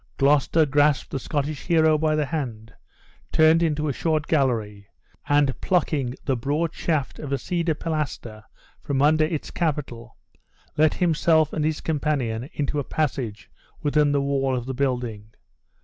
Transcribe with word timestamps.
Gloucester 0.17 0.65
grasped 0.65 1.11
the 1.11 1.19
Scottish 1.19 1.67
hero 1.67 1.95
by 1.95 2.15
the 2.15 2.25
hand, 2.25 2.73
turned 3.31 3.61
into 3.61 3.87
a 3.87 3.93
short 3.93 4.25
gallery, 4.25 4.87
and, 5.29 5.61
plucking 5.61 6.15
the 6.25 6.35
broad 6.35 6.73
shaft 6.73 7.19
of 7.19 7.31
a 7.31 7.37
cedar 7.37 7.75
pilaster 7.75 8.43
from 8.81 9.03
under 9.03 9.25
its 9.25 9.51
capital, 9.51 10.17
let 10.75 10.95
himself 10.95 11.53
and 11.53 11.63
his 11.63 11.81
companion 11.81 12.49
into 12.53 12.79
a 12.79 12.83
passage 12.83 13.51
within 13.83 14.11
the 14.11 14.21
wall 14.21 14.55
of 14.57 14.65
the 14.65 14.73
building. 14.73 15.29